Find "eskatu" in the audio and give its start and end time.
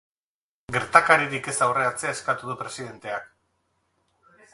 2.17-2.49